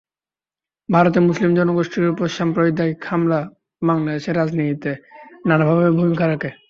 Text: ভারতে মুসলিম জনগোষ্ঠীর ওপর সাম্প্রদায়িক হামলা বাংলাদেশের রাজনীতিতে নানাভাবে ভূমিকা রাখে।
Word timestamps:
ভারতে 0.89 1.19
মুসলিম 1.27 1.51
জনগোষ্ঠীর 1.55 2.05
ওপর 2.05 2.27
সাম্প্রদায়িক 2.37 2.99
হামলা 3.09 3.39
বাংলাদেশের 3.81 4.37
রাজনীতিতে 4.37 4.91
নানাভাবে 5.47 5.89
ভূমিকা 5.97 6.25
রাখে। 6.27 6.49